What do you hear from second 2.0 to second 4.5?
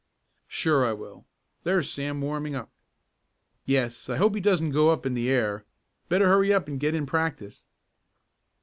warming up." "Yes, I hope he